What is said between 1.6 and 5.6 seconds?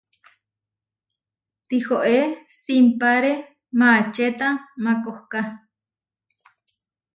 Tihoé simpáre maačeta makohká.